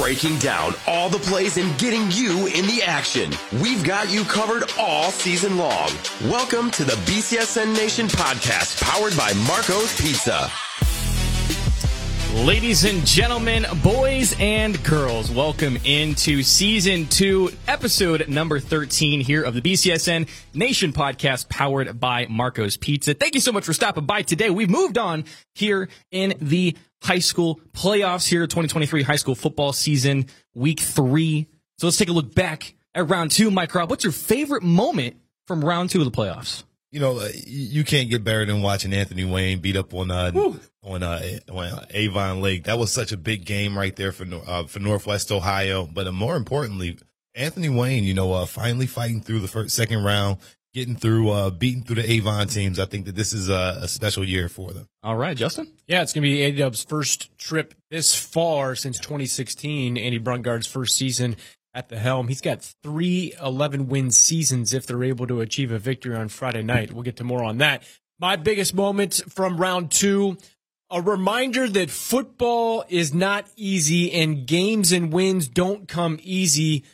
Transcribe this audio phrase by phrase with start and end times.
[0.00, 3.30] breaking down all the plays and getting you in the action.
[3.60, 5.90] We've got you covered all season long.
[6.24, 10.50] Welcome to the BCSN Nation podcast powered by Marco's Pizza.
[12.46, 19.52] Ladies and gentlemen, boys and girls, welcome into season two, episode number 13 here of
[19.52, 23.12] the BCSN Nation podcast powered by Marco's Pizza.
[23.12, 24.48] Thank you so much for stopping by today.
[24.48, 25.24] We've moved on
[25.54, 31.46] here in the high school playoffs here, 2023 high school football season, week three.
[31.78, 33.50] So let's take a look back at round two.
[33.50, 35.16] Mike Rob, what's your favorite moment
[35.46, 36.64] from round two of the playoffs?
[36.90, 40.32] you know, uh, you can't get better than watching Anthony Wayne beat up on uh,
[40.82, 42.64] on, uh, on Avon Lake.
[42.64, 45.86] That was such a big game right there for uh, for Northwest Ohio.
[45.86, 46.98] But uh, more importantly,
[47.34, 50.38] Anthony Wayne, you know, uh, finally fighting through the first second round,
[50.74, 52.78] getting through, uh, beating through the Avon teams.
[52.78, 54.86] I think that this is a, a special year for them.
[55.02, 55.72] All right, Justin.
[55.86, 59.96] Yeah, it's going to be A Dub's first trip this far since 2016.
[59.96, 61.36] Andy Brungard's first season
[61.74, 62.28] at the helm.
[62.28, 66.62] He's got three 11 win seasons if they're able to achieve a victory on Friday
[66.62, 66.92] night.
[66.92, 67.82] We'll get to more on that.
[68.18, 70.36] My biggest moment from round two
[70.90, 76.84] a reminder that football is not easy and games and wins don't come easy.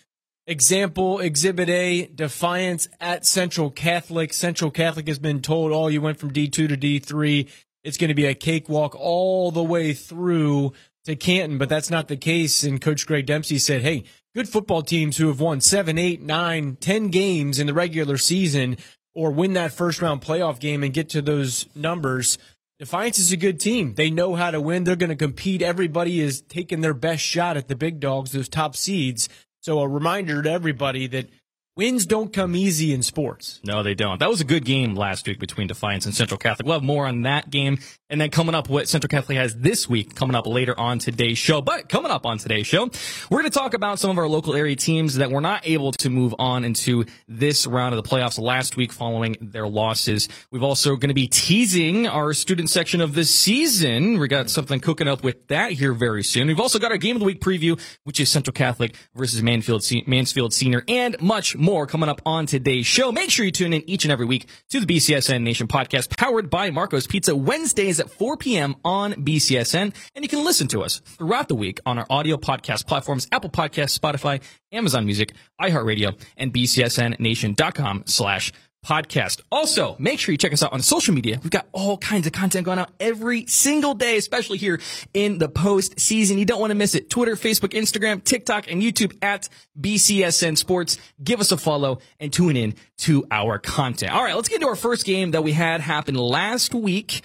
[0.48, 4.32] Example, Exhibit A, Defiance at Central Catholic.
[4.32, 7.48] Central Catholic has been told, oh, you went from D2 to D3.
[7.82, 10.72] It's going to be a cakewalk all the way through
[11.04, 12.62] to Canton, but that's not the case.
[12.62, 14.04] And Coach Greg Dempsey said, hey,
[14.36, 18.76] good football teams who have won seven, eight, nine, ten games in the regular season
[19.16, 22.38] or win that first round playoff game and get to those numbers.
[22.78, 23.94] Defiance is a good team.
[23.94, 24.84] They know how to win.
[24.84, 25.62] They're going to compete.
[25.62, 29.28] Everybody is taking their best shot at the big dogs, those top seeds.
[29.66, 31.28] So a reminder to everybody that
[31.76, 33.60] Wins don't come easy in sports.
[33.62, 34.18] No, they don't.
[34.18, 36.64] That was a good game last week between Defiance and Central Catholic.
[36.64, 37.80] We'll have more on that game.
[38.08, 41.36] And then coming up, what Central Catholic has this week, coming up later on today's
[41.36, 41.60] show.
[41.60, 42.88] But coming up on today's show,
[43.28, 45.92] we're going to talk about some of our local area teams that were not able
[45.92, 50.30] to move on into this round of the playoffs last week following their losses.
[50.50, 54.18] We've also going to be teasing our student section of this season.
[54.18, 56.46] We got something cooking up with that here very soon.
[56.46, 59.84] We've also got our game of the week preview, which is Central Catholic versus Mansfield,
[60.06, 63.10] Mansfield Senior and much more more coming up on today's show.
[63.10, 66.48] Make sure you tune in each and every week to the BCSN Nation podcast powered
[66.48, 68.76] by Marco's Pizza Wednesdays at 4 p.m.
[68.84, 69.92] on BCSN.
[70.14, 73.50] And you can listen to us throughout the week on our audio podcast platforms, Apple
[73.50, 74.40] Podcasts, Spotify,
[74.70, 78.52] Amazon Music, iHeartRadio, and BCSNNation.com slash
[78.86, 79.40] podcast.
[79.50, 81.40] Also, make sure you check us out on social media.
[81.42, 84.80] We've got all kinds of content going out every single day, especially here
[85.12, 86.38] in the post season.
[86.38, 87.10] You don't want to miss it.
[87.10, 89.48] Twitter, Facebook, Instagram, TikTok, and YouTube at
[89.80, 90.98] BCSN Sports.
[91.22, 94.12] Give us a follow and tune in to our content.
[94.12, 97.22] All right, let's get into our first game that we had happen last week.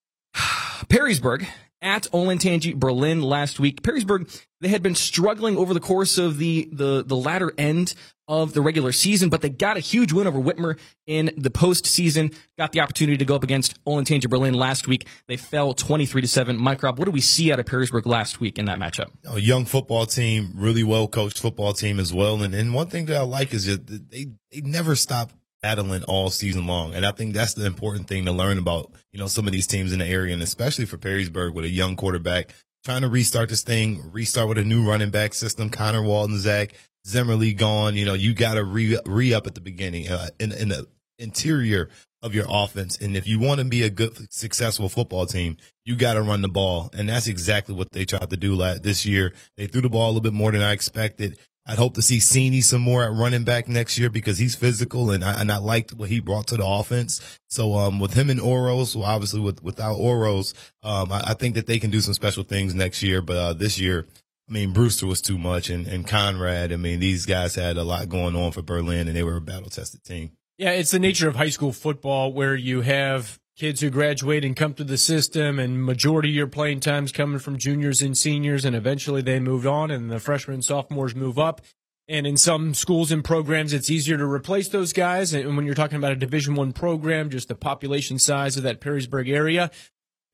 [0.34, 1.46] Perrysburg
[1.80, 3.82] at Olentangy Berlin last week.
[3.82, 7.94] Perrysburg, they had been struggling over the course of the, the, the latter end
[8.26, 12.34] of the regular season, but they got a huge win over Whitmer in the postseason.
[12.58, 15.06] Got the opportunity to go up against Olentangy Berlin last week.
[15.28, 16.56] They fell 23 to 7.
[16.58, 19.10] Mike Rob, what do we see out of Perrysburg last week in that matchup?
[19.30, 22.42] A young football team, really well coached football team as well.
[22.42, 25.32] And, and one thing that I like is that they, they never stop
[25.62, 26.94] battling all season long.
[26.94, 29.66] And I think that's the important thing to learn about, you know, some of these
[29.66, 32.52] teams in the area and especially for Perrysburg with a young quarterback
[32.84, 36.74] trying to restart this thing, restart with a new running back system, Connor Walden, Zach,
[37.06, 37.96] Zimmerly gone.
[37.96, 40.86] You know, you got to re re up at the beginning uh, in in the
[41.18, 41.88] interior
[42.22, 42.98] of your offense.
[42.98, 46.42] And if you want to be a good, successful football team, you got to run
[46.42, 46.90] the ball.
[46.96, 49.32] And that's exactly what they tried to do last, this year.
[49.56, 51.38] They threw the ball a little bit more than I expected.
[51.68, 55.10] I'd hope to see Sini some more at running back next year because he's physical
[55.10, 57.20] and I, and I liked what he brought to the offense.
[57.48, 61.56] So, um, with him and Oros, well, obviously with, without Oros, um, I, I, think
[61.56, 63.20] that they can do some special things next year.
[63.20, 64.06] But, uh, this year,
[64.48, 66.72] I mean, Brewster was too much and, and Conrad.
[66.72, 69.42] I mean, these guys had a lot going on for Berlin and they were a
[69.42, 70.32] battle tested team.
[70.56, 74.54] Yeah, it's the nature of high school football where you have kids who graduate and
[74.54, 78.64] come through the system and majority of your playing times coming from juniors and seniors
[78.64, 81.60] and eventually they moved on and the freshmen and sophomores move up.
[82.06, 85.34] And in some schools and programs, it's easier to replace those guys.
[85.34, 88.80] And when you're talking about a Division One program, just the population size of that
[88.80, 89.70] Perrysburg area,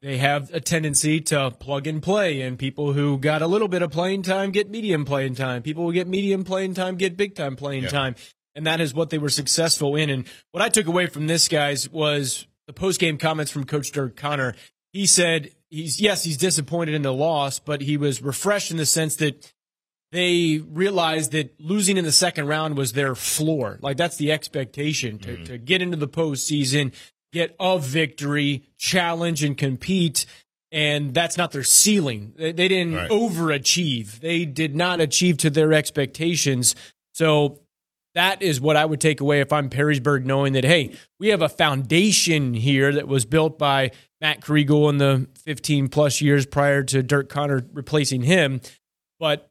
[0.01, 3.83] they have a tendency to plug and play, and people who got a little bit
[3.83, 5.63] of playing time get medium playing time.
[5.63, 7.89] People who get medium playing time get big time playing yeah.
[7.89, 8.15] time,
[8.55, 10.11] and that is what they were successful in.
[10.11, 13.93] And what I took away from this, guys, was the post game comments from Coach
[13.93, 14.55] Dirk Connor.
[14.93, 18.87] He said he's yes, he's disappointed in the loss, but he was refreshed in the
[18.87, 19.53] sense that
[20.13, 23.79] they realized that losing in the second round was their floor.
[23.83, 25.45] Like that's the expectation to, mm.
[25.47, 26.95] to get into the postseason,
[27.33, 30.27] get a victory, challenge and compete.
[30.71, 32.33] and that's not their ceiling.
[32.37, 33.11] They, they didn't Right.
[33.11, 34.21] overachieve.
[34.21, 36.75] They did not achieve to their expectations.
[37.13, 37.61] So
[38.15, 41.43] that is what I would take away if I'm Perrysburg, knowing that hey, we have
[41.43, 43.91] a foundation here that was built by
[44.21, 48.61] Matt Kregel in the 15 plus years prior to Dirk Connor replacing him,
[49.19, 49.51] but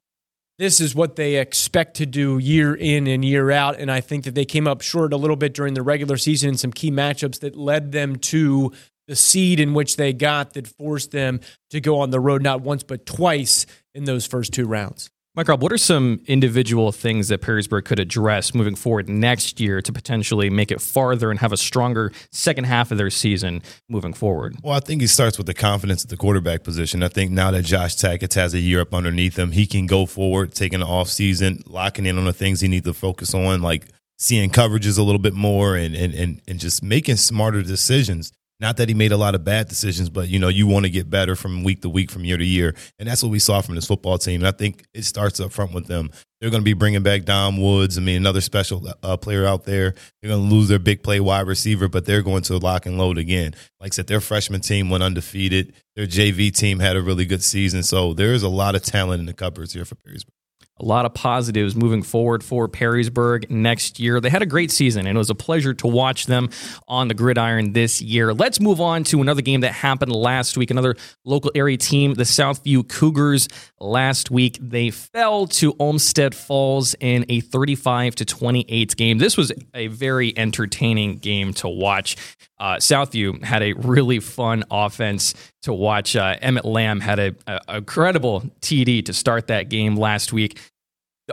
[0.60, 3.80] this is what they expect to do year in and year out.
[3.80, 6.50] And I think that they came up short a little bit during the regular season
[6.50, 8.72] in some key matchups that led them to
[9.08, 11.40] the seed in which they got that forced them
[11.72, 15.10] to go on the road not once but twice in those first two rounds.
[15.36, 19.82] Mike Rob, what are some individual things that Perrysburg could address moving forward next year
[19.82, 24.14] to potentially make it farther and have a stronger second half of their season moving
[24.14, 24.56] forward?
[24.62, 27.02] Well, I think it starts with the confidence at the quarterback position.
[27.02, 30.06] I think now that Josh Tackett has a year up underneath him, he can go
[30.06, 33.64] forward, taking the off season, locking in on the things he needs to focus on,
[33.64, 33.88] like
[34.20, 38.32] seeing coverages a little bit more and and and, and just making smarter decisions.
[38.60, 40.90] Not that he made a lot of bad decisions, but you know, you want to
[40.90, 43.62] get better from week to week, from year to year, and that's what we saw
[43.62, 44.42] from this football team.
[44.42, 46.12] And I think it starts up front with them.
[46.40, 47.98] They're going to be bringing back Dom Woods.
[47.98, 49.96] I mean, another special uh, player out there.
[50.22, 52.98] They're going to lose their big play wide receiver, but they're going to lock and
[52.98, 53.54] load again.
[53.80, 55.74] Like I said, their freshman team went undefeated.
[55.96, 57.82] Their JV team had a really good season.
[57.84, 60.43] So there is a lot of talent in the cupboards here for Perrysburg.
[60.84, 64.20] A lot of positives moving forward for Perrysburg next year.
[64.20, 66.50] They had a great season, and it was a pleasure to watch them
[66.88, 68.34] on the gridiron this year.
[68.34, 70.72] Let's move on to another game that happened last week.
[70.72, 73.48] Another local area team, the Southview Cougars.
[73.80, 79.18] Last week, they fell to Olmsted Falls in a 35 to 28 game.
[79.18, 82.18] This was a very entertaining game to watch.
[82.60, 85.34] Uh, Southview had a really fun offense
[85.64, 86.16] to watch.
[86.16, 90.60] Uh, Emmett Lamb had a, a, a credible TD to start that game last week.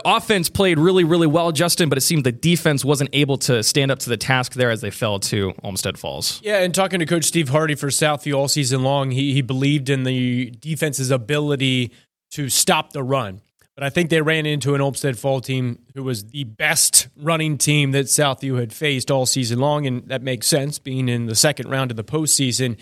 [0.01, 3.61] The offense played really, really well, Justin, but it seemed the defense wasn't able to
[3.61, 6.41] stand up to the task there as they fell to Olmsted Falls.
[6.43, 9.91] Yeah, and talking to Coach Steve Hardy for Southview all season long, he, he believed
[9.91, 11.91] in the defense's ability
[12.31, 13.41] to stop the run.
[13.75, 17.59] But I think they ran into an Olmsted Fall team who was the best running
[17.59, 21.35] team that Southview had faced all season long, and that makes sense being in the
[21.35, 22.77] second round of the postseason.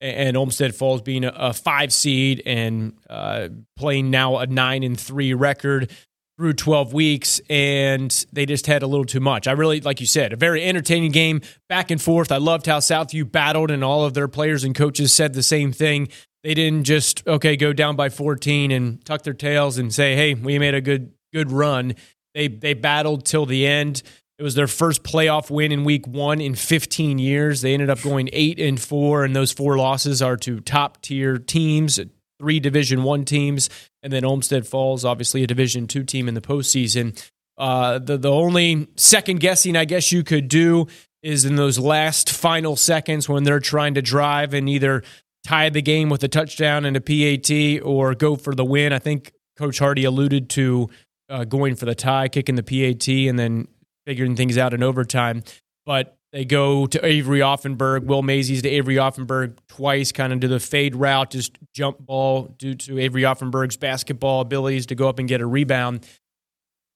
[0.00, 5.34] And Olmsted Falls being a, five seed and uh, playing now a nine and three
[5.34, 5.92] record
[6.36, 9.46] through 12 weeks and they just had a little too much.
[9.46, 12.32] I really, like you said, a very entertaining game, back and forth.
[12.32, 15.72] I loved how Southview battled and all of their players and coaches said the same
[15.72, 16.08] thing.
[16.42, 20.34] They didn't just, okay, go down by 14 and tuck their tails and say, hey,
[20.34, 21.94] we made a good good run.
[22.34, 24.02] They they battled till the end.
[24.38, 27.60] It was their first playoff win in week one in 15 years.
[27.60, 31.38] They ended up going eight and four, and those four losses are to top tier
[31.38, 32.00] teams,
[32.44, 33.70] three Division One teams,
[34.02, 37.18] and then Olmsted Falls, obviously a Division Two team in the postseason.
[37.56, 40.86] Uh, the the only second guessing I guess you could do
[41.22, 45.02] is in those last final seconds when they're trying to drive and either
[45.42, 48.92] tie the game with a touchdown and a PAT or go for the win.
[48.92, 50.90] I think Coach Hardy alluded to
[51.30, 53.68] uh, going for the tie, kicking the PAT, and then
[54.04, 55.42] figuring things out in overtime.
[55.86, 58.06] But they go to Avery Offenberg.
[58.06, 62.52] Will Mazy's to Avery Offenberg twice, kind of do the fade route, just jump ball
[62.58, 66.04] due to Avery Offenberg's basketball abilities to go up and get a rebound.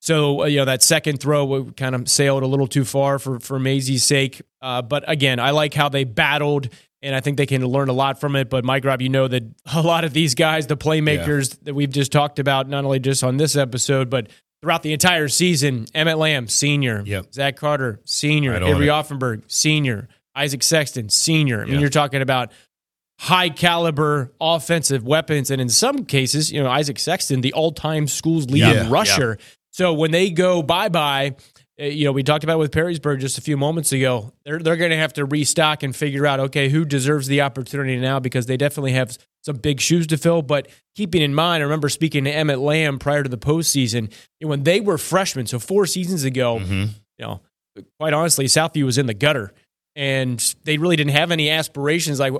[0.00, 3.38] So uh, you know that second throw kind of sailed a little too far for
[3.38, 4.43] for Mazy's sake.
[4.61, 6.69] Uh, but again, I like how they battled,
[7.00, 8.50] and I think they can learn a lot from it.
[8.50, 11.93] But Mike Rob, you know that a lot of these guys, the playmakers that we've
[11.93, 14.31] just talked about, not only just on this episode, but
[14.62, 17.32] throughout the entire season, Emmett Lamb, senior, Yep.
[17.34, 18.86] Zach Carter, senior, Right Avery.
[18.86, 21.62] Offenberg, senior, Isaac Sexton, senior.
[21.62, 21.81] I mean, Yeah.
[21.81, 22.50] you're talking about
[23.20, 28.06] high caliber offensive weapons, and in some cases, you know, Isaac Sexton, the all time
[28.06, 28.86] school's leading Yeah.
[28.91, 29.38] rusher.
[29.72, 31.34] So when they go bye bye,
[31.79, 34.32] eh, you know, we talked about with Perrysburg just a few moments ago.
[34.44, 37.96] They're they're going to have to restock and figure out okay who deserves the opportunity
[37.96, 40.43] now because they definitely have some big shoes to fill.
[40.43, 44.65] But keeping in mind, I remember speaking to Emmett Lamb prior to the postseason when
[44.65, 46.59] they were freshmen, so four seasons ago.
[46.59, 46.85] Mm-hmm.
[47.19, 47.41] You know,
[47.99, 49.53] quite honestly, Southview was in the gutter,
[49.97, 52.33] and they really didn't have any aspirations like.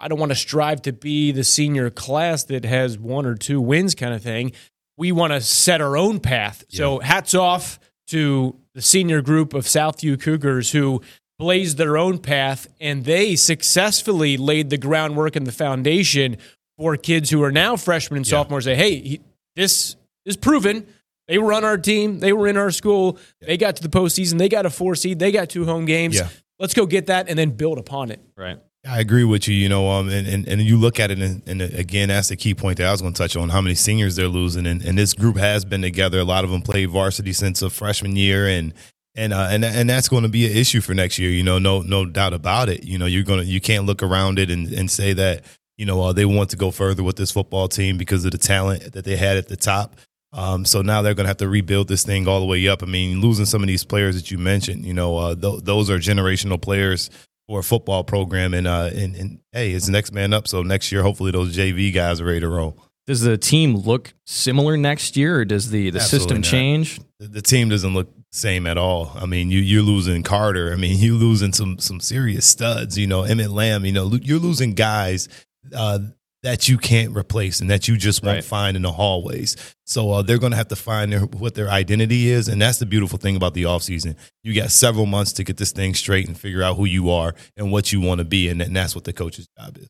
[0.00, 3.60] I don't want to strive to be the senior class that has one or two
[3.60, 4.52] wins kind of thing.
[4.96, 6.64] We want to set our own path.
[6.68, 11.02] So hats off to the senior group of Southview Cougars who
[11.38, 16.36] blazed their own path and they successfully laid the groundwork and the foundation
[16.76, 18.30] for kids who are now freshmen and Yeah.
[18.30, 19.20] sophomores say, hey, he,
[19.56, 20.86] this is proven.
[21.28, 22.20] They were on our team.
[22.20, 23.18] They were in our school.
[23.40, 24.38] They got to the postseason.
[24.38, 25.18] They got a four seed.
[25.18, 26.16] They got two home games.
[26.16, 26.28] Yeah.
[26.58, 28.20] Let's go get that and then build upon it.
[28.36, 28.58] Right.
[28.88, 29.54] I agree with you.
[29.54, 32.36] You know, um, and, and, and you look at it, and, and again, that's the
[32.36, 34.82] key point that I was going to touch on: how many seniors they're losing, and,
[34.82, 36.20] and this group has been together.
[36.20, 38.72] A lot of them played varsity since a freshman year, and
[39.18, 41.30] and uh, and and that's going to be an issue for next year.
[41.30, 42.84] You know, no no doubt about it.
[42.84, 45.44] You know, you're gonna you can't look around it and, and say that
[45.76, 48.38] You know, uh, they want to go further with this football team because of the
[48.38, 49.96] talent that they had at the top.
[50.32, 52.82] Um, so now they're going to have to rebuild this thing all the way up.
[52.82, 55.88] I mean, losing some of these players that you mentioned, you know, uh, th- those
[55.88, 57.10] are generational players
[57.46, 58.54] for a football program.
[58.54, 60.46] And, uh, and, and hey, it's next man up.
[60.48, 62.76] So next year, hopefully those JV guys are ready to roll.
[63.08, 66.44] Does the team look similar next year, or does the, the system not.
[66.44, 67.00] change?
[67.18, 69.12] The, the team doesn't look same at all.
[69.16, 70.72] I mean, you you're losing Carter.
[70.72, 72.98] I mean, you're losing some some serious studs.
[72.98, 73.86] You know, Emmett Lamb.
[73.86, 75.26] You know, you're losing guys
[75.74, 76.00] uh,
[76.42, 78.44] that you can't replace and that you just won't Right.
[78.44, 79.56] find in the hallways.
[79.86, 82.78] So uh, they're going to have to find their, what their identity is, and that's
[82.78, 84.16] the beautiful thing about the offseason.
[84.44, 87.34] You got several months to get this thing straight and figure out who you are
[87.56, 89.88] and what you want to be, and, and that's what the coach's job is.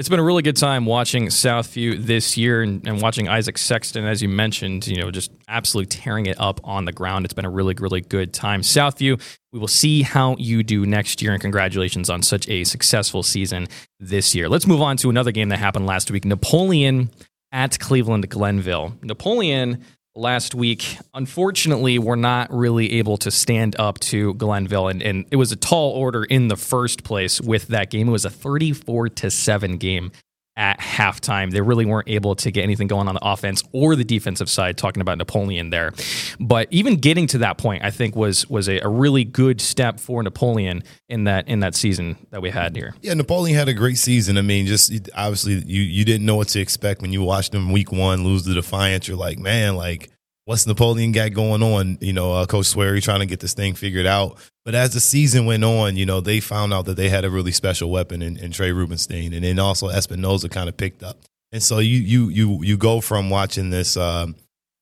[0.00, 4.06] It's been a really good time watching Southview this year and, and watching Isaac Sexton,
[4.06, 7.26] as you mentioned, you know, just absolutely tearing it up on the ground.
[7.26, 8.62] It's been a really, really good time.
[8.62, 9.20] Southview,
[9.52, 13.68] we will see how you do next year, and congratulations on such a successful season
[13.98, 14.48] this year.
[14.48, 17.10] Let's move on to another game that happened last week Napoleon
[17.52, 18.94] at Cleveland Glenville.
[19.02, 19.84] Napoleon
[20.20, 25.36] last week, unfortunately, we're not really able to stand up to Glenville, and, and it
[25.36, 28.08] was a tall order in the first place with that game.
[28.08, 30.12] It was a 34 to 7 game
[30.60, 31.50] at halftime.
[31.50, 34.76] They really weren't able to get anything going on the offense or the defensive side,
[34.76, 35.92] talking about Napoleon there.
[36.38, 39.98] But even getting to that point, I think was was a, a really good step
[39.98, 42.94] for Napoleon in that in that season that we had here.
[43.00, 44.36] Yeah, Napoleon had a great season.
[44.36, 47.72] I mean, just obviously you you didn't know what to expect when you watched them
[47.72, 49.08] week one lose the Defiance.
[49.08, 50.10] You're like, man, like
[50.50, 51.96] what's Napoleon got going on?
[52.00, 54.36] You know, uh, Coach Swery trying to get this thing figured out.
[54.64, 57.30] But as the season went on, you know, they found out that they had a
[57.30, 61.18] really special weapon in, in Trey Rubenstein, and then also Espinoza kind of picked up.
[61.52, 64.34] And so you you you you go from watching this um,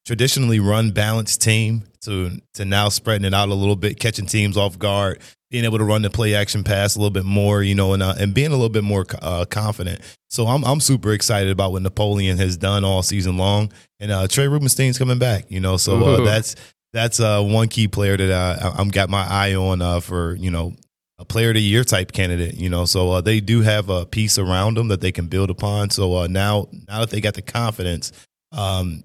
[0.09, 4.57] traditionally run balanced team to to now spreading it out a little bit, catching teams
[4.57, 7.75] off guard, being able to run the play action pass a little bit more, you
[7.75, 10.01] know, and uh, and being a little bit more uh, confident.
[10.31, 14.27] So I'm I'm super excited about what Napoleon has done all season long, and uh,
[14.29, 16.57] Trey Rubenstein's coming back, you know, so uh, that's
[16.95, 20.51] that's uh, one key player that uh, I'm got my eye on uh, for you
[20.51, 20.73] know
[21.19, 22.87] a player of the year type candidate, you know.
[22.87, 25.91] So uh, they do have a piece around them that they can build upon.
[25.91, 28.11] So uh, now now that they got the confidence,
[28.53, 29.05] um,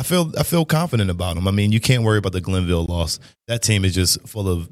[0.00, 1.46] I feel I feel confident about them.
[1.46, 3.20] I mean, you can't worry about the Glenville loss.
[3.48, 4.68] That team is just full of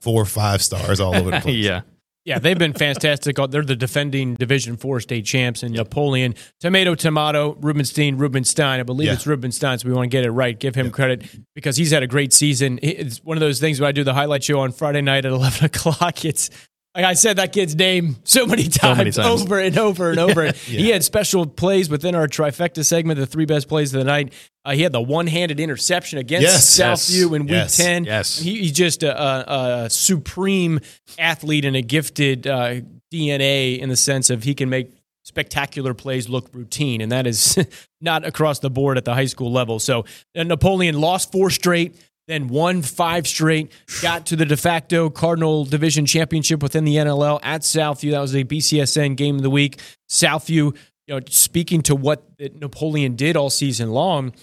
[0.00, 1.64] four or five stars all over the place.
[1.64, 1.80] yeah.
[2.24, 3.36] Yeah, they've been fantastic.
[3.36, 8.80] They're the defending Division Four state champs, and Napoleon, tomato, tomato, Rubenstein, Rubenstein.
[8.80, 9.14] I believe Yeah.
[9.14, 10.58] it's Rubenstein, so we want to get it right.
[10.58, 11.24] Give him credit
[11.54, 12.80] because he's had a great season.
[12.82, 15.32] It's one of those things when I do the highlight show on Friday night at
[15.32, 16.22] eleven o'clock.
[16.26, 16.50] It's
[16.98, 19.42] like I said that kid's name so many times, many times.
[19.42, 20.50] over and over and over.
[20.52, 24.32] He had special plays within our trifecta segment, the three best plays of the night.
[24.64, 28.02] Uh, he had the one-handed interception against Yes, yes, Southview in Week yes, Ten.
[28.04, 28.40] yes.
[28.40, 30.80] He, he's just a, a, a supreme
[31.20, 32.80] athlete and a gifted uh,
[33.14, 34.90] DNA in the sense of he can make
[35.22, 37.56] spectacular plays look routine, and that is
[38.00, 39.78] not across the board at the high school level.
[39.78, 40.04] So
[40.36, 41.94] uh, Napoleon lost four straight,
[42.28, 47.40] then won five straight, got to the de facto Cardinal Division Championship within the NLL
[47.42, 48.12] at Southview.
[48.12, 49.80] That was a BCSN game of the week.
[50.08, 54.34] Southview, you know, speaking to what Napoleon did all season long.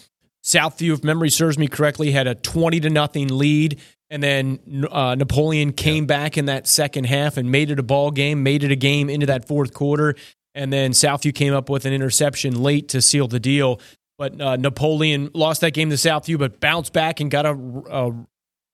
[0.44, 3.80] Southview, if memory serves me correctly, had a 20 to nothing lead.
[4.10, 8.12] And then uh, Napoleon came back in that second half and made it a ball
[8.12, 10.16] game, made it a game into that fourth quarter.
[10.56, 13.80] And then Southview came up with an interception late to seal the deal.
[14.18, 18.26] But uh, Napoleon lost that game to Southview, but bounced back and got a, a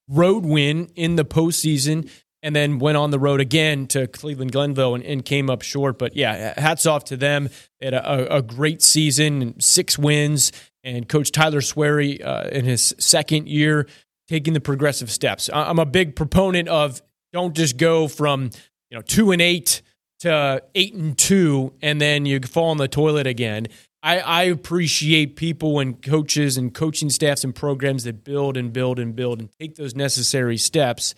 [0.08, 2.10] road win in the postseason.
[2.44, 6.00] And then went on the road again to Cleveland Glenville and, and came up short.
[6.00, 7.50] But yeah, hats off to them.
[7.80, 10.52] They had a, a great season, six wins,
[10.84, 13.86] and Coach Tyler Swery uh, in his second year
[14.28, 15.50] taking the progressive steps.
[15.54, 17.02] I'm a big proponent of
[17.34, 18.50] don't just go from
[18.90, 19.82] you know two and eight
[20.20, 23.68] to eight and two, and then you fall in the toilet again.
[24.04, 28.98] I, I appreciate people and coaches and coaching staffs and programs that build and build
[28.98, 31.14] and build and take those necessary steps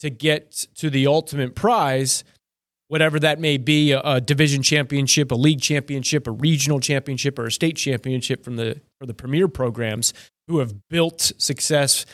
[0.00, 2.22] to get to the ultimate prize,
[2.86, 7.46] whatever that may be a, a division championship, a league championship, a regional championship, or
[7.46, 10.14] a state championship from the for the premier programs
[10.46, 12.06] who have built success.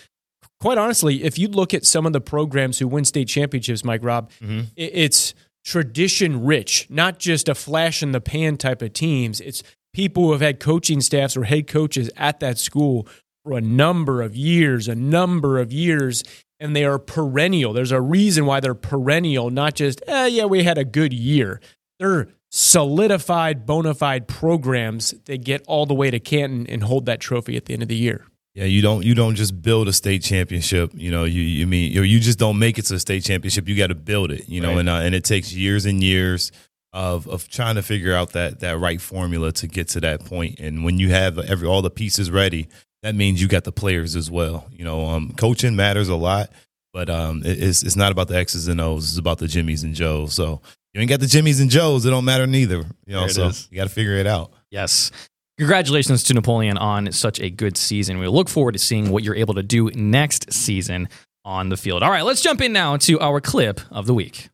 [0.61, 4.03] Quite honestly, if you look at some of the programs who win state championships, Mike
[4.03, 4.61] Rob, mm-hmm.
[4.77, 9.41] it, it's tradition rich, not just a flash in the pan type of teams.
[9.41, 9.63] It's
[9.95, 13.09] people who have had coaching staffs or head coaches at that school
[13.43, 16.23] for a number of years, a number of years,
[16.61, 17.73] and they are perennial.
[17.73, 21.61] There's a reason why they're perennial, not just, eh, yeah, we had a good year.
[21.99, 27.21] They're solidified, bona fide programs that get all the way to Canton and hold that
[27.21, 28.27] trophy at the end of the year.
[28.55, 30.93] Yeah, you don't you don't just build a state championship.
[30.95, 33.69] You know, you you mean you, you just don't make it to a state championship.
[33.69, 34.49] You got to build it.
[34.49, 34.79] You know, Right.
[34.79, 36.53] and uh, and it takes years and years.
[36.95, 40.61] Of of trying to figure out that that right formula to get to that point.
[40.61, 42.69] And when you have every all the pieces ready,
[43.03, 44.67] that means you got the players as well.
[44.71, 46.51] You know, um, coaching matters a lot,
[46.93, 49.11] but um, it, it's it's not about the X's and O's.
[49.11, 50.35] It's about the Jimmys and Joes.
[50.35, 50.63] So
[50.95, 52.85] you ain't got the Jimmys and Joes, it don't matter neither.
[53.05, 53.69] You know, so is.
[53.71, 54.53] you got to figure it out.
[54.71, 55.11] Yes.
[55.59, 58.19] Congratulations to Napoleon on such a good season.
[58.19, 61.09] We look forward to seeing what you're able to do next season
[61.45, 62.03] on the field.
[62.03, 64.49] All right, let's jump in now to our clip of the week.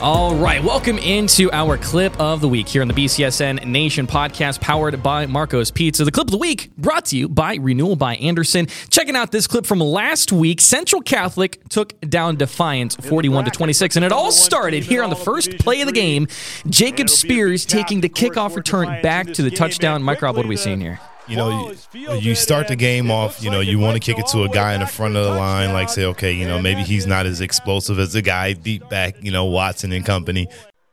[0.00, 4.60] All right, welcome into our clip of the week here on the BCSN Nation podcast
[4.60, 6.04] powered by Marco's Pizza.
[6.04, 8.68] The clip of the week brought to you by Renewal by Andersen.
[8.90, 13.96] Checking out this clip from last week, Central Catholic took down Defiance 41 to 26
[13.96, 16.28] and it all started here on the first play of the game.
[16.68, 20.04] Jacob Spears taking the kickoff return back to the touchdown.
[20.04, 21.00] Mike Rob, what are we seeing here?
[21.28, 24.26] You know, you, you start the game off, you know, you want to kick it
[24.28, 26.82] to a guy in the front of the line, like say, okay, you know, maybe
[26.82, 30.48] he's not as explosive as the guy deep back, you know, Watson and company.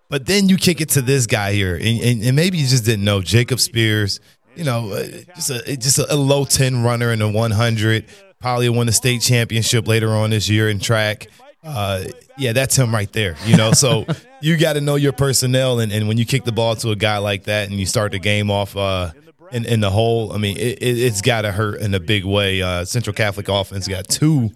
[0.10, 2.86] But then you kick it to this guy here, and, and, and maybe you just
[2.86, 4.20] didn't know Jacob Spears,
[4.56, 8.06] you know, uh, just a just a, low ten runner in the 100,
[8.39, 11.27] probably won the state championship later on this year in track.
[11.63, 12.04] Uh,
[12.38, 13.36] yeah, that's him right there.
[13.46, 14.06] You know, so
[14.42, 16.96] you got to know your personnel, and, and when you kick the ball to a
[16.96, 18.77] guy like that, and you start the game off.
[18.77, 19.12] Uh,
[19.52, 20.32] in, in the hole.
[20.34, 22.62] I mean, it, it's got to hurt in a big way.
[22.62, 24.52] Uh, Central Catholic offense got two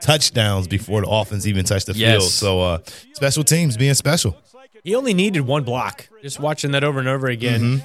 [0.00, 2.18] touchdowns before the offense even touched the Yes.
[2.20, 2.30] field.
[2.30, 2.78] So uh,
[3.14, 4.36] special teams being special.
[4.82, 6.08] He only needed one block.
[6.22, 7.82] Just watching that over and over again.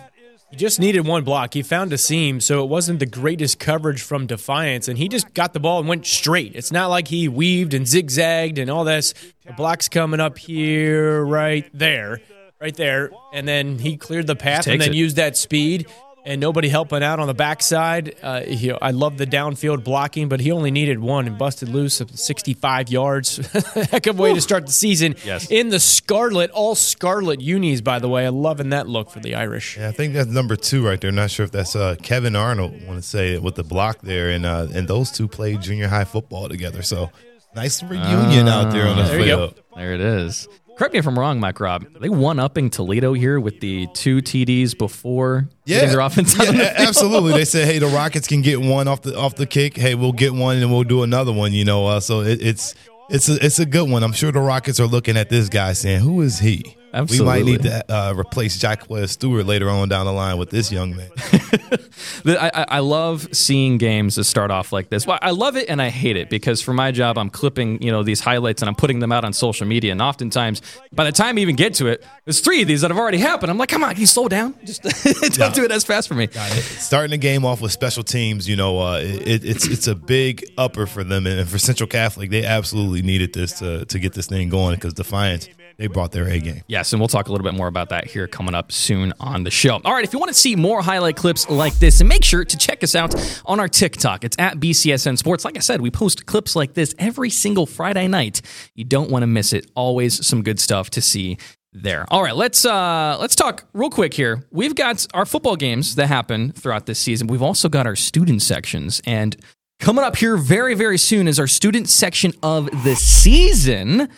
[0.51, 1.53] He just needed one block.
[1.53, 5.31] He found a seam, so it wasn't the greatest coverage from Defiance, and he just
[5.35, 6.55] got the ball and went straight.
[6.55, 9.13] It's not like he weaved and zigzagged and all this.
[9.45, 12.21] The block's coming up here, right there,
[12.59, 14.95] right there, and then he cleared the path and then it.
[14.95, 15.85] used that speed.
[16.25, 18.13] And nobody helping out on the backside.
[18.21, 22.01] Uh, he, I love the downfield blocking, but he only needed one and busted loose
[22.01, 23.37] of 65 yards.
[23.89, 25.15] Heck of a way to start the season.
[25.25, 25.49] Yes.
[25.49, 28.25] In the scarlet, all scarlet unis, by the way.
[28.25, 29.77] I'm loving that look for the Irish.
[29.77, 31.11] Yeah, I think that's number two right there.
[31.11, 32.73] Not sure if that's uh, Kevin Arnold.
[32.85, 35.87] Want to say it with the block there, and uh, and those two played junior
[35.87, 36.81] high football together.
[36.83, 37.11] So
[37.55, 39.47] nice reunion out there on the There you go.
[39.49, 39.63] field.
[39.75, 40.47] There it is.
[40.79, 41.83] Correct me if I'm wrong, Mike Rob.
[41.93, 46.51] Are they one upping Toledo here with the two TDs before getting their offense yeah,
[46.53, 47.33] the absolutely.
[47.33, 49.75] They said, "Hey, the Rockets can get one off the off the kick.
[49.75, 52.75] Hey, we'll get one and we'll do another one." You know, uh, so it, it's
[53.09, 54.03] it's a it's a good one.
[54.03, 57.45] I'm sure the Rockets are looking at this guy saying, "Who is he?" We might
[57.45, 61.09] need to uh, replace Jack Stewart later on down the line with this young man.
[62.25, 65.05] I, I- love seeing games that start off like this.
[65.05, 67.91] Well, I love it and I hate it because for my job, I'm clipping you
[67.91, 69.91] know these highlights and I'm putting them out on social media.
[69.91, 72.89] And oftentimes, by the time I even get to it, there's three of these that
[72.89, 73.51] have already happened.
[73.51, 74.55] I'm like, come on, can you slow down?
[74.63, 74.81] Just
[75.33, 76.27] don't do it as fast for me.
[76.31, 80.45] Starting the game off with special teams, you know, uh, it, it's it's a big
[80.57, 84.27] upper for them, and for Central Catholic, they absolutely needed this to to get this
[84.27, 85.47] thing going because Defiance
[85.79, 86.61] they brought their A game.
[86.67, 89.43] Yes, and we'll talk a little bit more about that here coming up soon on
[89.45, 89.79] the show.
[89.85, 92.43] All right, if you want to see more highlight clips like this, and make sure
[92.43, 93.15] to check us out
[93.45, 94.25] on our TikTok.
[94.25, 95.45] It's at BCSN Sports.
[95.45, 98.41] Like I said, we post clips like this every single Friday night.
[98.75, 99.71] You don't want to miss it.
[99.73, 101.37] Always some good stuff to see
[101.71, 102.05] there.
[102.09, 104.43] All right, let's uh let's talk real quick here.
[104.51, 107.27] We've got our football games that happen throughout this season.
[107.27, 109.37] We've also got our student sections and
[109.79, 114.09] coming up here very very soon is our student section of the season.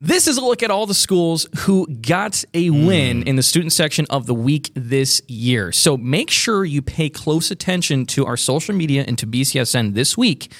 [0.00, 3.26] This is a look at all the schools who got a win mm.
[3.26, 5.72] in the student section of the week this year.
[5.72, 10.16] So make sure you pay close attention to our social media and to BCSN this
[10.16, 10.52] week.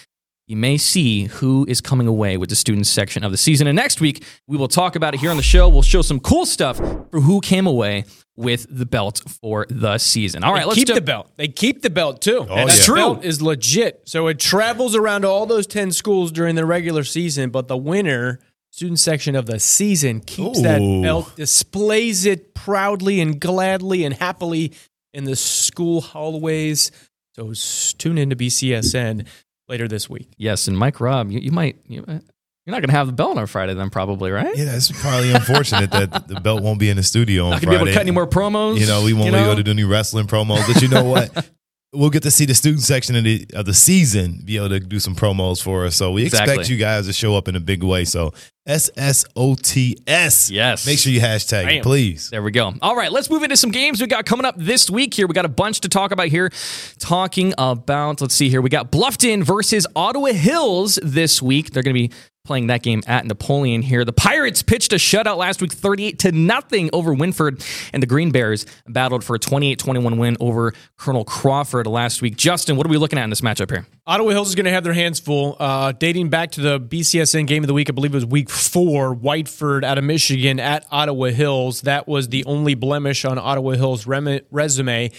[0.49, 3.69] You may see who is coming away with the student section of the season.
[3.69, 5.69] And next week, we will talk about it here on the show.
[5.69, 10.43] We'll show some cool stuff for who came away with the belt for the season.
[10.43, 11.31] All right, They let's keep jump- the belt.
[11.37, 12.47] They keep the belt too.
[12.49, 12.83] Oh, that yeah.
[12.83, 12.97] True.
[12.97, 14.03] belt is legit.
[14.07, 17.77] So it travels around to all those ten schools during the regular season, but the
[17.77, 18.41] winner
[18.79, 24.73] student section of the season keeps that belt, displays it proudly and gladly and happily
[25.13, 26.93] in the school hallways.
[27.35, 27.53] So
[27.99, 29.27] tune in to BCSN
[29.69, 30.29] later this week.
[30.37, 33.13] Yes, and Mike Rob, you, you might you, uh, you're not going to have the
[33.13, 34.57] belt on Friday then, probably, right?
[34.57, 37.63] Yeah, it's probably unfortunate that the belt won't be in the studio on Not going
[37.63, 38.79] to be able to cut any more promos.
[38.79, 40.73] You know, we won't you be able to do any wrestling promos.
[40.73, 41.51] But you know what?
[41.93, 44.81] We'll get to see the student section of the of the season be able to
[44.81, 45.97] do some promos for us.
[45.97, 46.75] So we expect Exactly.
[46.75, 48.05] you guys to show up in a big way.
[48.05, 48.33] So
[48.67, 50.51] S S O T S.
[50.51, 50.87] Yes.
[50.87, 52.29] Make sure you hashtag it, please.
[52.29, 52.75] There we go.
[52.83, 55.27] All right, let's move into some games we got coming up this week here.
[55.27, 56.51] We got a bunch to talk about here.
[56.99, 58.61] Talking about, let's see here.
[58.61, 61.71] We got Bluffton versus Ottawa Hills this week.
[61.71, 62.15] They're going to be
[62.49, 64.07] playing that game at Napoleon here.
[64.07, 68.33] The Pirates pitched a shutout last week, 38 to nothing over Wynford, and the Green
[68.33, 72.37] Bears battled for a 28-21 win over Colonel Crawford last week.
[72.37, 73.87] Justin, what are we looking at in this matchup here?
[74.07, 75.57] Ottawa Hills is going to have their hands full.
[75.61, 78.49] Uh, dating back to the BCSN game of the week, I believe it was week
[78.49, 81.83] four, Whiteford out of Michigan at Ottawa Hills.
[81.83, 85.11] That was the only blemish on Ottawa Hills' rem- resume.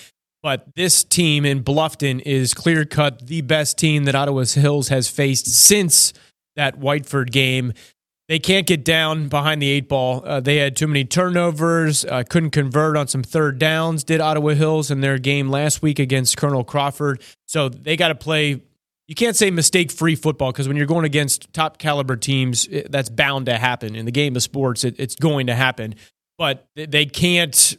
[0.42, 5.10] But this team in Bluffton is clear cut the best team that Ottawa Hills has
[5.10, 6.14] faced since
[6.60, 7.74] that Whiteford game.
[8.28, 10.22] They can't get down behind the eight ball.
[10.24, 14.50] Uh, they had too many turnovers, uh, couldn't convert on some third downs, did Ottawa
[14.54, 17.24] Hills in their game last week against Colonel Crawford.
[17.48, 18.62] So they got to play.
[19.08, 22.92] You can't say mistake free football because when you're going against top caliber teams, it,
[22.92, 23.96] that's bound to happen.
[23.96, 25.96] In the game of sports, it, it's going to happen.
[26.38, 27.78] But they can't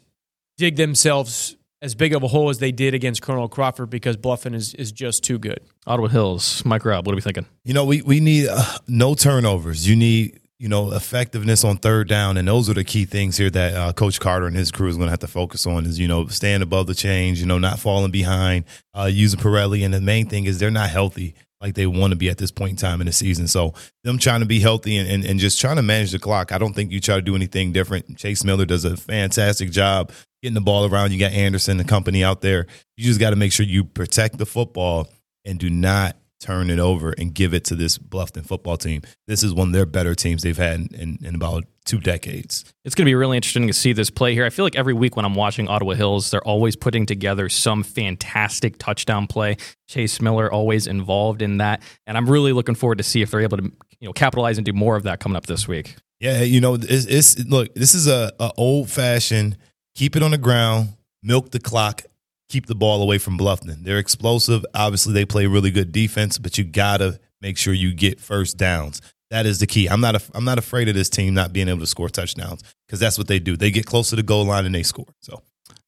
[0.59, 4.55] dig themselves as big of a hole as they did against Colonel Crawford because Bluffton
[4.55, 5.61] is, is just too good.
[5.87, 7.47] Ottawa Hills, Mike Rob, what are we thinking?
[7.65, 9.89] You know, we, we need uh, no turnovers.
[9.89, 12.37] You need, you know, effectiveness on third down.
[12.37, 14.97] And those are the key things here that uh, Coach Carter and his crew is
[14.97, 17.59] going to have to focus on is, you know, staying above the change, you know,
[17.59, 18.65] not falling behind,
[18.95, 19.85] uh, using Pirelli.
[19.85, 22.51] And the main thing is they're not healthy like they want to be at this
[22.51, 23.47] point in time in the season.
[23.47, 26.53] So them trying to be healthy and, and, and, just trying to manage the clock.
[26.53, 28.17] I don't think you try to do anything different.
[28.17, 30.11] Chase Miller does a fantastic job
[30.43, 31.13] getting the ball around.
[31.13, 32.67] You got Anderson and company out there.
[32.97, 35.09] You just got to make sure you protect the football
[35.45, 39.03] and do not turn it over and give it to this Bluffton football team.
[39.27, 42.65] This is one of their better teams they've had in, in about two decades.
[42.85, 44.47] It's going to be really interesting to see this play here.
[44.47, 47.83] I feel like every week when I'm watching Ottawa Hills, they're always putting together some
[47.83, 49.59] fantastic touchdown play.
[49.87, 53.41] Chase Miller always involved in that, and I'm really looking forward to see if they're
[53.41, 53.65] able to
[54.01, 55.97] you know capitalize and do more of that coming up this week.
[56.21, 59.57] Yeah, you know, it's, it's look, this is a, a old fashioned
[60.01, 60.89] keep it on the ground,
[61.23, 62.05] milk the clock,
[62.49, 63.85] keep the ball away from Bluffton.
[63.85, 64.65] They're explosive.
[64.75, 69.03] Obviously, they play really good defense, but you gotta make sure you get first downs.
[69.29, 69.91] That is the key.
[69.91, 70.15] I'm not.
[70.15, 73.19] A, I'm not afraid of this team not being able to score touchdowns because that's
[73.19, 73.59] what they do.
[73.59, 75.05] They get close to the goal line and they score.
[75.21, 75.43] So.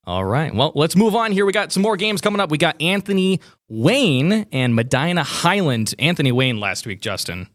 [0.04, 0.54] All right.
[0.54, 1.46] Well, let's move on here.
[1.46, 2.50] We got some more games coming up.
[2.50, 5.94] We got Anthony Wayne and Medina Highland.
[5.98, 7.48] Anthony Wayne last week, Justin.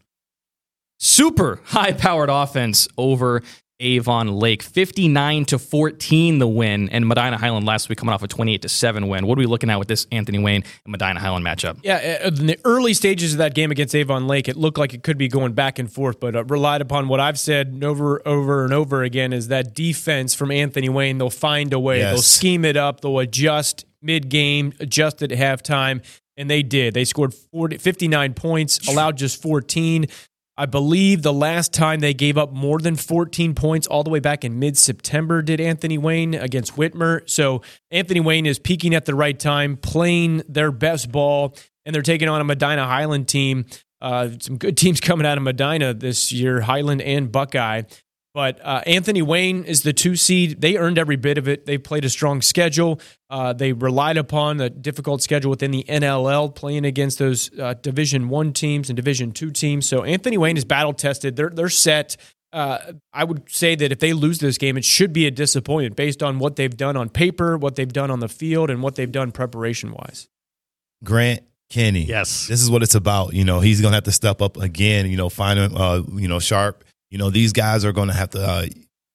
[0.98, 3.42] Super high powered offense over
[3.80, 4.62] Avon Lake.
[4.62, 8.68] 59 to 14 the win, and Medina Highland last week coming off a 28 to
[8.68, 9.26] 7 win.
[9.26, 11.78] What are we looking at with this Anthony Wayne and Medina Highland matchup?
[11.82, 14.94] Yeah, uh, in the early stages of that game against Avon Lake, it looked like
[14.94, 18.20] it could be going back and forth, but uh, relied upon what I've said over
[18.26, 21.98] over and over again is that defense from Anthony Wayne, they'll find a way.
[21.98, 22.12] Yes.
[22.12, 26.02] They'll scheme it up, they'll adjust mid-game, adjust at halftime.
[26.36, 26.94] And they did.
[26.94, 30.06] They scored 40, 59 points, allowed just 14.
[30.58, 34.18] I believe the last time they gave up more than 14 points all the way
[34.18, 37.20] back in mid September did Anthony Wayne against Whitmer.
[37.30, 41.54] So Anthony Wayne is peaking at the right time, playing their best ball,
[41.86, 43.66] and they're taking on a Medina Highland team.
[44.00, 47.82] Uh, some good teams coming out of Medina this year, Highland and Buckeye.
[48.38, 50.60] But uh, Anthony Wayne is the two seed.
[50.60, 51.66] They earned every bit of it.
[51.66, 53.00] They played a strong schedule.
[53.28, 58.28] Uh, they relied upon a difficult schedule within the NLL, playing against those uh, Division
[58.28, 59.88] One teams and Division Two teams.
[59.88, 61.34] So Anthony Wayne is battle tested.
[61.34, 62.16] They're they're set.
[62.52, 62.78] Uh,
[63.12, 66.22] I would say that if they lose this game, it should be a disappointment based
[66.22, 69.10] on what they've done on paper, what they've done on the field, and what they've
[69.10, 70.28] done preparation wise.
[71.02, 73.34] Grant Kenny, yes, this is what it's about.
[73.34, 75.10] You know, he's going to have to step up again.
[75.10, 75.76] You know, find him.
[75.76, 78.66] Uh, you know, sharp you know, these guys are going to have to uh,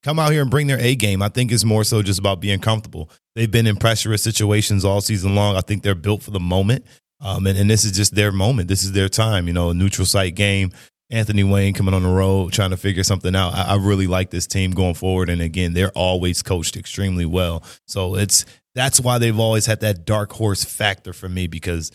[0.03, 1.21] come out here and bring their A game.
[1.21, 3.10] I think it's more so just about being comfortable.
[3.36, 5.56] They've been in pressurous situations all season long.
[5.56, 6.86] I think they're built for the moment.
[7.21, 8.67] Um, and, and this is just their moment.
[8.67, 9.47] This is their time.
[9.47, 10.71] You know, a neutral site game.
[11.10, 13.53] Anthony Wayne coming on the road, trying to figure something out.
[13.53, 15.29] I, I really like this team going forward.
[15.29, 17.63] And again, they're always coached extremely well.
[17.88, 21.91] So it's that's why they've always had that dark horse factor for me because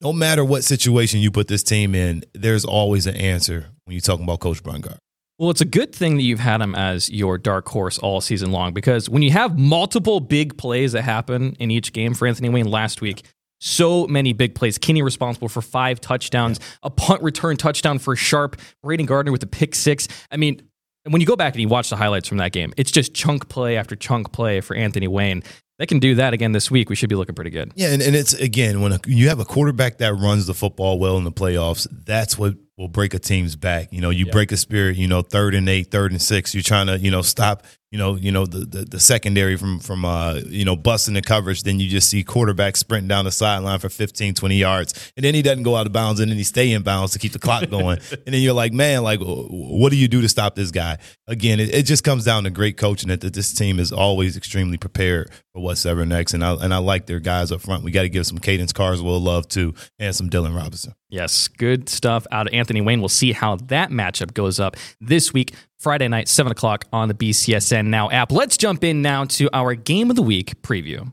[0.00, 4.00] no matter what situation you put this team in, there's always an answer when you're
[4.00, 4.98] talking about Coach Brungard.
[5.38, 8.52] Well, it's a good thing that you've had him as your dark horse all season
[8.52, 12.48] long because when you have multiple big plays that happen in each game for Anthony
[12.48, 13.24] Wayne last week,
[13.60, 14.76] so many big plays.
[14.76, 19.46] Kinney responsible for five touchdowns, a punt return touchdown for Sharp, Braden Gardner with a
[19.46, 20.08] pick six.
[20.32, 20.60] I mean,
[21.04, 23.48] when you go back and you watch the highlights from that game, it's just chunk
[23.48, 25.42] play after chunk play for Anthony Wayne.
[25.82, 26.90] They can do that again this week.
[26.90, 27.72] We should be looking pretty good.
[27.74, 30.96] Yeah, and, and it's again when a, you have a quarterback that runs the football
[31.00, 33.92] well in the playoffs, that's what will break a team's back.
[33.92, 36.62] You know, you break a spirit, you know, third and eight, third and six, you're
[36.62, 40.06] trying to, you know, stop you know, you know the the, the secondary from from
[40.06, 41.62] uh, you know busting the coverage.
[41.62, 45.34] Then you just see quarterback sprinting down the sideline for 15, 20 yards, and then
[45.34, 47.38] he doesn't go out of bounds, and then he stay in bounds to keep the
[47.38, 47.98] clock going.
[48.10, 50.96] and then you're like, man, like what do you do to stop this guy?
[51.26, 53.10] Again, it, it just comes down to great coaching.
[53.10, 56.72] That, that this team is always extremely prepared for what's ever next, and I and
[56.72, 57.84] I like their guys up front.
[57.84, 60.94] We got to give some Cadence Carswell love too, and some Dylan Robinson.
[61.12, 63.00] Yes, good stuff out of Anthony Wayne.
[63.00, 65.52] We'll see how that matchup goes up this week,
[65.82, 68.30] Friday night, 7 o'clock on the BCSN Now app.
[68.30, 71.12] Let's jump in now to our Game of the Week preview.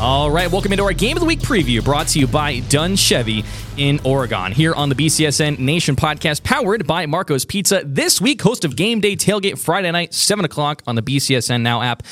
[0.00, 2.96] All right, welcome into our Game of the Week preview brought to you by Dunn
[2.96, 3.44] Chevy
[3.76, 4.50] in Oregon.
[4.50, 7.82] Here on the BCSN Nation podcast, powered by Marco's Pizza.
[7.84, 11.80] This week, host of Game Day Tailgate Friday night, 7 o'clock on the BCSN Now
[11.80, 12.02] app.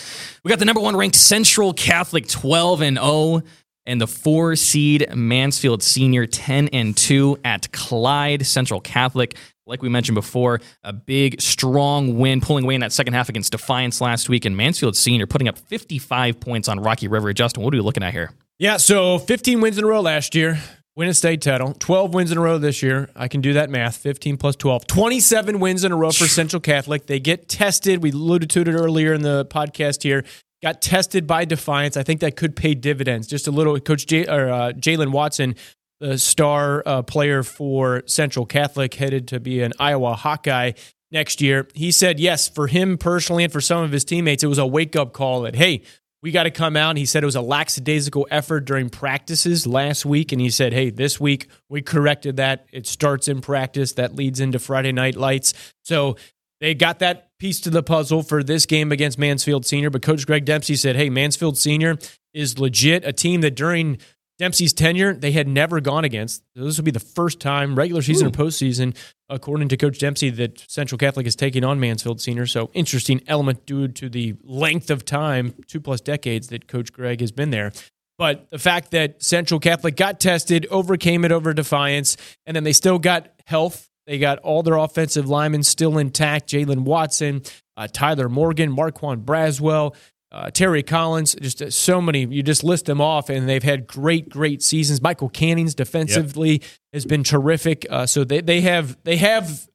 [0.44, 3.42] We got the number one ranked Central Catholic 12 and 0
[3.88, 9.34] and the four seed Mansfield Senior 10 and 2 at Clyde Central Catholic.
[9.66, 13.52] Like we mentioned before, a big, strong win, pulling away in that second half against
[13.52, 17.32] Defiance last week, and Mansfield Senior putting up 55 points on Rocky River.
[17.32, 18.30] Justin, what are we looking at here?
[18.58, 20.58] Yeah, so 15 wins in a row last year,
[20.96, 21.74] win a state title.
[21.78, 23.08] 12 wins in a row this year.
[23.14, 23.96] I can do that math.
[23.96, 24.86] 15 plus 12.
[24.86, 27.06] 27 wins in a row for Central Catholic.
[27.06, 28.02] They get tested.
[28.02, 30.24] We alluded to it earlier in the podcast here.
[30.62, 31.96] Got tested by Defiance.
[31.96, 33.26] I think that could pay dividends.
[33.26, 33.78] Just a little.
[33.78, 35.54] Coach J, or uh, Jalen Watson
[36.00, 40.72] the star uh, player for Central Catholic, headed to be an Iowa Hawkeye
[41.10, 41.66] next year.
[41.74, 44.66] He said, yes, for him personally and for some of his teammates, it was a
[44.66, 45.82] wake up call that, hey,
[46.22, 46.90] we got to come out.
[46.90, 50.32] And he said it was a lackadaisical effort during practices last week.
[50.32, 52.66] And he said, hey, this week we corrected that.
[52.72, 53.92] It starts in practice.
[53.92, 55.54] That leads into Friday night lights.
[55.84, 56.16] So
[56.60, 59.90] they got that piece to the puzzle for this game against Mansfield Senior.
[59.90, 61.98] But Coach Greg Dempsey said, hey, Mansfield Senior
[62.34, 63.98] is legit, a team that during
[64.38, 66.44] Dempsey's tenure, they had never gone against.
[66.54, 68.30] This will be the first time, regular season Ooh.
[68.30, 68.96] or postseason,
[69.28, 72.46] according to Coach Dempsey, that Central Catholic is taking on Mansfield Senior.
[72.46, 77.20] So interesting element due to the length of time, two plus decades that Coach Greg
[77.20, 77.72] has been there.
[78.16, 82.16] But the fact that Central Catholic got tested, overcame it over Defiance,
[82.46, 83.88] and then they still got health.
[84.08, 86.48] They got all their offensive linemen still intact.
[86.48, 87.42] Jalen Watson,
[87.76, 89.94] uh, Tyler Morgan, Marquand Braswell,
[90.32, 92.24] uh, Terry Collins, just uh, so many.
[92.24, 95.02] You just list them off, and they've had great, great seasons.
[95.02, 96.62] Michael Cannings defensively yep.
[96.94, 97.86] has been terrific.
[97.90, 99.68] Uh, so they they have they have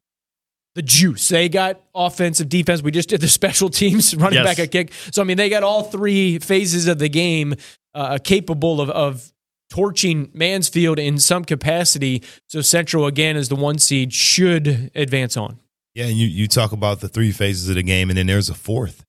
[0.75, 1.27] the juice.
[1.27, 2.81] They got offensive defense.
[2.81, 4.45] We just did the special teams running yes.
[4.45, 4.93] back a kick.
[5.11, 7.55] So I mean, they got all three phases of the game
[7.93, 9.32] uh, capable of, of
[9.73, 12.21] torching Mansfield in some capacity.
[12.45, 15.59] So Central again is the one seed should advance on.
[15.95, 18.49] Yeah, and you you talk about the three phases of the game, and then there's
[18.49, 19.03] a fourth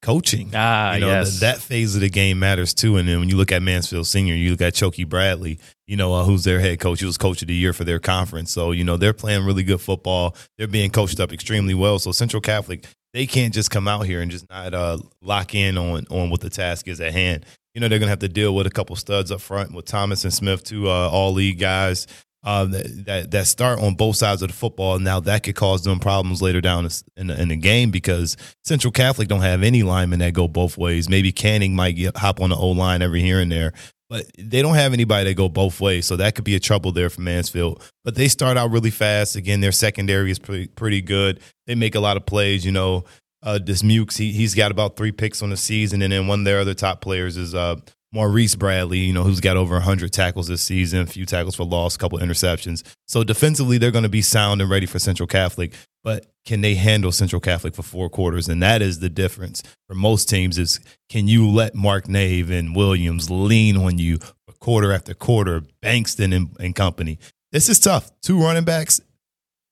[0.00, 0.52] coaching.
[0.54, 1.40] Ah, you know, yes.
[1.40, 2.96] that phase of the game matters too.
[2.96, 6.14] And then when you look at Mansfield Senior, you look at Choky Bradley, you know,
[6.14, 7.00] uh, who's their head coach.
[7.00, 8.50] He was coach of the year for their conference.
[8.50, 10.34] So, you know, they're playing really good football.
[10.56, 11.98] They're being coached up extremely well.
[11.98, 15.76] So Central Catholic, they can't just come out here and just not uh, lock in
[15.76, 17.44] on, on what the task is at hand.
[17.76, 19.84] You know, they're going to have to deal with a couple studs up front with
[19.84, 22.06] Thomas and Smith, two uh, all league guys
[22.42, 24.98] uh, that, that start on both sides of the football.
[24.98, 28.90] Now that could cause them problems later down in the, in the game because Central
[28.90, 31.10] Catholic don't have any linemen that go both ways.
[31.10, 33.74] Maybe Canning might get, hop on the O line every here and there,
[34.08, 36.06] but they don't have anybody that go both ways.
[36.06, 37.82] So that could be a trouble there for Mansfield.
[38.04, 39.36] But they start out really fast.
[39.36, 41.40] Again, their secondary is pretty pretty good.
[41.66, 42.64] They make a lot of plays.
[42.64, 43.04] You know,
[43.42, 46.44] uh, Dismukes, he he's got about three picks on the season, and then one of
[46.44, 47.76] their other top players is uh,
[48.12, 51.64] Maurice Bradley, you know, who's got over 100 tackles this season, a few tackles for
[51.64, 52.82] loss, a couple interceptions.
[53.06, 55.74] So defensively, they're going to be sound and ready for Central Catholic.
[56.02, 58.48] But can they handle Central Catholic for four quarters?
[58.48, 62.74] And that is the difference for most teams is can you let Mark Nave and
[62.74, 64.18] Williams lean on you
[64.60, 67.18] quarter after quarter, Bankston and, and company?
[67.52, 68.10] This is tough.
[68.22, 69.00] Two running backs,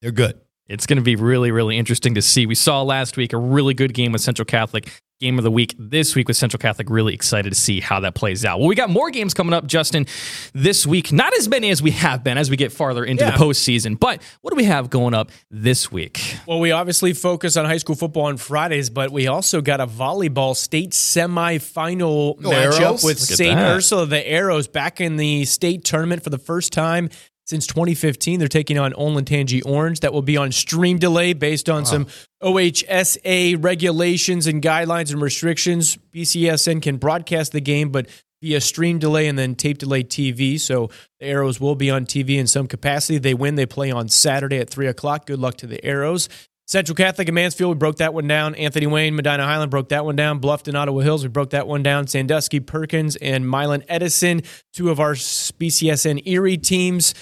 [0.02, 0.40] they're good.
[0.66, 2.46] It's going to be really, really interesting to see.
[2.46, 5.74] We saw last week a really good game with Central Catholic game of the week
[5.78, 6.88] this week with Central Catholic.
[6.90, 8.58] Really excited to see how that plays out.
[8.58, 10.06] Well, we got more games coming up, Justin,
[10.54, 11.12] this week.
[11.12, 13.30] Not as many as we have been as we get farther into yeah.
[13.30, 16.36] the postseason, but what do we have going up this week?
[16.46, 19.86] Well, we obviously focus on high school football on Fridays, but we also got a
[19.86, 23.04] volleyball state semifinal oh, matchup arrows?
[23.04, 23.58] with St.
[23.58, 27.10] Ursula, the Arrows, back in the state tournament for the first time
[27.46, 28.38] since 2015.
[28.38, 30.00] They're taking on Olentangy Orange.
[30.00, 31.90] That will be on stream delay based on wow.
[31.90, 32.06] some
[32.42, 35.96] OHSA regulations and guidelines and restrictions.
[36.12, 38.06] BCSN can broadcast the game, but
[38.42, 40.60] via stream delay and then tape delay TV.
[40.60, 43.18] So the Arrows will be on TV in some capacity.
[43.18, 45.26] They win, they play on Saturday at 3 o'clock.
[45.26, 46.28] Good luck to the Arrows.
[46.66, 48.54] Central Catholic and Mansfield, we broke that one down.
[48.54, 50.40] Anthony Wayne, Medina Highland broke that one down.
[50.40, 52.06] Bluffton, Ottawa Hills, we broke that one down.
[52.06, 57.14] Sandusky, Perkins, and Milan Edison, two of our BCSN Erie teams.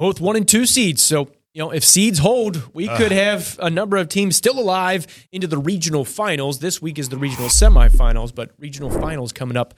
[0.00, 1.02] Both one and two seeds.
[1.02, 5.06] So, you know, if seeds hold, we could have a number of teams still alive
[5.30, 6.58] into the regional finals.
[6.58, 9.74] This week is the regional semifinals, but regional finals coming up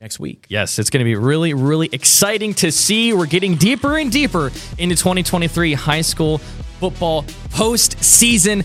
[0.00, 0.46] next week.
[0.48, 3.12] Yes, it's going to be really, really exciting to see.
[3.12, 6.38] We're getting deeper and deeper into 2023 high school
[6.78, 8.64] football postseason.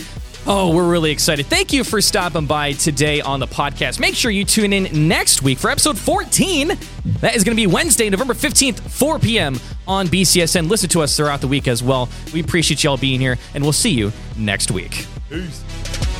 [0.51, 1.45] Oh, we're really excited.
[1.45, 3.99] Thank you for stopping by today on the podcast.
[3.99, 6.69] Make sure you tune in next week for episode 14.
[7.19, 9.59] That is going to be Wednesday, November 15th, 4 p.m.
[9.87, 10.67] on BCSN.
[10.67, 12.09] Listen to us throughout the week as well.
[12.33, 15.05] We appreciate y'all being here, and we'll see you next week.
[15.29, 16.18] Peace.